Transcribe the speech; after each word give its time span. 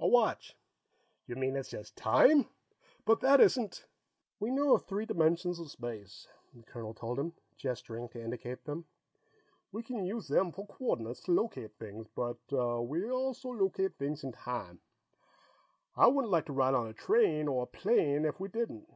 A 0.00 0.08
watch." 0.08 0.56
"You 1.26 1.36
mean 1.36 1.56
it's 1.56 1.68
just 1.68 1.94
time? 1.94 2.48
But 3.04 3.20
that 3.20 3.38
isn't" 3.38 3.84
"We 4.40 4.50
know 4.50 4.72
of 4.74 4.86
three 4.86 5.04
dimensions 5.04 5.60
of 5.60 5.70
space," 5.70 6.26
the 6.54 6.62
colonel 6.62 6.94
told 6.94 7.18
him, 7.18 7.34
gesturing 7.58 8.08
to 8.08 8.22
indicate 8.24 8.64
them. 8.64 8.86
"We 9.72 9.82
can 9.82 10.02
use 10.06 10.26
them 10.26 10.52
for 10.52 10.66
coordinates 10.66 11.20
to 11.24 11.32
locate 11.32 11.74
things, 11.78 12.06
but 12.16 12.38
we 12.50 13.10
also 13.10 13.50
locate 13.50 13.98
things 13.98 14.24
in 14.24 14.32
time. 14.32 14.80
I 15.94 16.06
wouldn't 16.06 16.32
like 16.32 16.46
to 16.46 16.54
ride 16.54 16.72
on 16.72 16.86
a 16.86 16.94
train 16.94 17.46
or 17.46 17.64
a 17.64 17.66
plane 17.66 18.24
if 18.24 18.40
we 18.40 18.48
didn't. 18.48 18.88